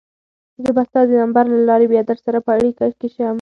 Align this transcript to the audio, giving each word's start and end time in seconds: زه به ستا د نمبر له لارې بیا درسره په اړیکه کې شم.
زه 0.63 0.69
به 0.75 0.83
ستا 0.87 1.01
د 1.07 1.11
نمبر 1.21 1.43
له 1.53 1.59
لارې 1.69 1.85
بیا 1.93 2.01
درسره 2.09 2.37
په 2.45 2.49
اړیکه 2.57 2.85
کې 2.99 3.07
شم. 3.13 3.29